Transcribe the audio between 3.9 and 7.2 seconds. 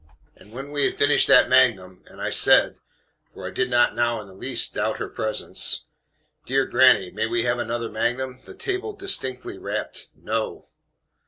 now in the least doubt her presence "Dear gr nny,